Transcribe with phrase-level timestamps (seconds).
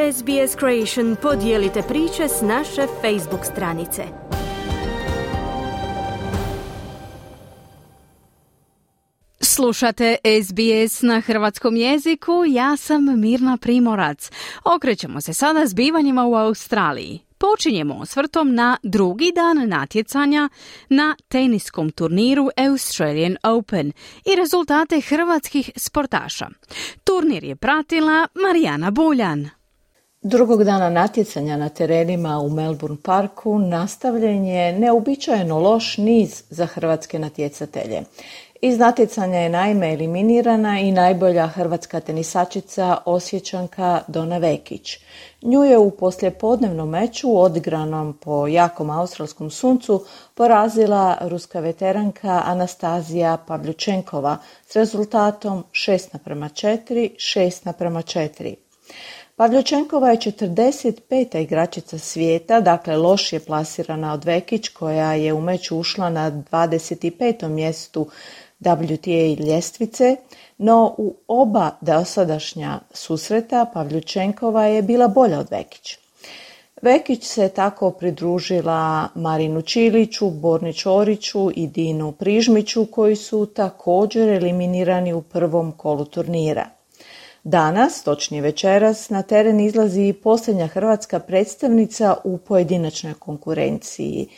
[0.00, 4.02] SBS Creation podijelite priče s naše Facebook stranice.
[9.40, 14.30] Slušate SBS na hrvatskom jeziku, ja sam Mirna Primorac.
[14.76, 17.20] Okrećemo se sada zbivanjima u Australiji.
[17.38, 20.48] Počinjemo osvrtom na drugi dan natjecanja
[20.88, 23.92] na teniskom turniru Australian Open
[24.32, 26.48] i rezultate hrvatskih sportaša.
[27.04, 29.59] Turnir je pratila Marijana Buljan.
[30.22, 37.18] Drugog dana natjecanja na terenima u Melbourne Parku nastavljen je neobičajeno loš niz za hrvatske
[37.18, 38.02] natjecatelje.
[38.60, 44.98] Iz natjecanja je naime eliminirana i najbolja hrvatska tenisačica Osjećanka Dona Vekić.
[45.42, 54.36] Nju je u poslijepodnevnom meču odigranom po jakom australskom suncu porazila ruska veteranka Anastazija Pavljučenkova
[54.66, 58.54] s rezultatom 6 naprema 4, 6 naprema 4.
[59.40, 61.38] Pavljučenkova je 45.
[61.42, 67.48] igračica svijeta, dakle lošije plasirana od Vekić koja je u meću ušla na 25.
[67.48, 68.06] mjestu
[68.60, 70.16] WTA ljestvice,
[70.58, 75.96] no u oba dosadašnja susreta Pavljučenkova je bila bolja od Vekić.
[76.82, 85.12] Vekić se tako pridružila Marinu Čiliću, Borni Čoriću i Dinu Prižmiću koji su također eliminirani
[85.12, 86.79] u prvom kolu turnira.
[87.44, 94.28] Danas, točnije večeras, na teren izlazi i posljednja hrvatska predstavnica u pojedinačnoj konkurenciji,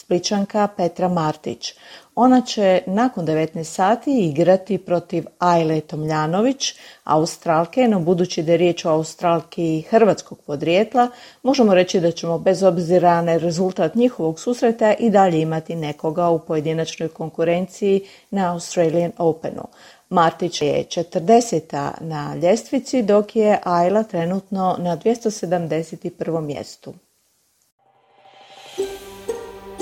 [0.00, 1.74] Spličanka Petra Martić.
[2.14, 8.84] Ona će nakon 19 sati igrati protiv Ajle Tomljanović, Australke, no budući da je riječ
[8.84, 11.08] o Australki hrvatskog podrijetla,
[11.42, 16.38] možemo reći da ćemo bez obzira na rezultat njihovog susreta i dalje imati nekoga u
[16.38, 19.64] pojedinačnoj konkurenciji na Australian Openu.
[20.08, 21.90] Martić je 40.
[22.00, 26.40] na ljestvici, dok je Ajla trenutno na 271.
[26.40, 26.94] mjestu.